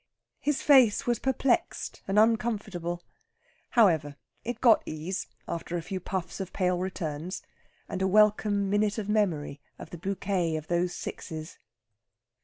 His 0.39 0.63
face 0.63 1.05
was 1.05 1.19
perplexed 1.19 2.01
and 2.07 2.17
uncomfortable; 2.17 3.03
however, 3.69 4.15
it 4.43 4.59
got 4.59 4.81
ease 4.87 5.27
after 5.47 5.77
a 5.77 5.83
few 5.83 5.99
puffs 5.99 6.39
of 6.39 6.51
pale 6.53 6.79
returns 6.79 7.43
and 7.87 8.01
a 8.01 8.07
welcome 8.07 8.67
minute 8.67 8.97
of 8.97 9.07
memory 9.07 9.61
of 9.77 9.91
the 9.91 9.99
bouquet 9.99 10.55
of 10.55 10.69
those 10.69 10.95
sixes. 10.95 11.59